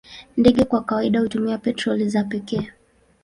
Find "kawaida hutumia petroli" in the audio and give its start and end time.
0.83-2.09